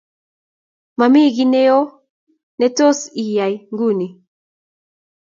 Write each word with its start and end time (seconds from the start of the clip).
momi 0.97 1.21
kiy 1.35 1.47
ne 1.51 1.61
oo 1.77 1.85
ne 2.57 2.67
tos 2.77 2.99
iyay 3.23 3.53
nguni 3.71 4.07